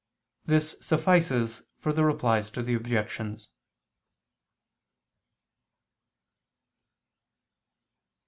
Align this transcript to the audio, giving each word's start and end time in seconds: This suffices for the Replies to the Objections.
This 0.47 0.77
suffices 0.81 1.61
for 1.77 1.93
the 1.93 2.03
Replies 2.03 2.49
to 2.49 2.63
the 2.63 2.73
Objections. 2.73 3.49